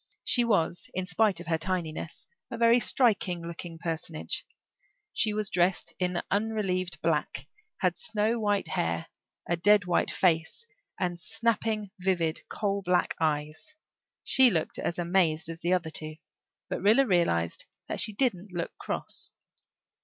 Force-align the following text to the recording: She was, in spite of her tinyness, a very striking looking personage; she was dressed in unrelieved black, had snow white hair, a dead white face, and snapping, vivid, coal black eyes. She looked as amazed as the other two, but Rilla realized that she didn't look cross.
She 0.23 0.43
was, 0.43 0.89
in 0.95 1.05
spite 1.05 1.39
of 1.39 1.45
her 1.45 1.59
tinyness, 1.59 2.25
a 2.49 2.57
very 2.57 2.79
striking 2.79 3.43
looking 3.45 3.77
personage; 3.77 4.47
she 5.13 5.31
was 5.31 5.51
dressed 5.51 5.93
in 5.99 6.23
unrelieved 6.31 6.99
black, 7.03 7.45
had 7.81 7.95
snow 7.95 8.39
white 8.39 8.69
hair, 8.69 9.09
a 9.47 9.55
dead 9.57 9.85
white 9.85 10.09
face, 10.09 10.65
and 10.99 11.19
snapping, 11.19 11.91
vivid, 11.99 12.41
coal 12.49 12.81
black 12.81 13.13
eyes. 13.21 13.75
She 14.23 14.49
looked 14.49 14.79
as 14.79 14.97
amazed 14.97 15.49
as 15.49 15.59
the 15.61 15.73
other 15.73 15.91
two, 15.91 16.15
but 16.67 16.81
Rilla 16.81 17.05
realized 17.05 17.65
that 17.87 17.99
she 17.99 18.11
didn't 18.11 18.51
look 18.51 18.75
cross. 18.79 19.33